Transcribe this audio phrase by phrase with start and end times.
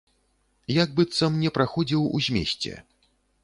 [0.83, 2.73] Як быццам не праходзіў у змесце!